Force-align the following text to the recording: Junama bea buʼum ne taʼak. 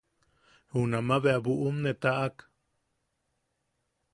Junama 0.73 1.15
bea 1.23 1.39
buʼum 1.45 1.77
ne 1.83 1.91
taʼak. 2.01 2.35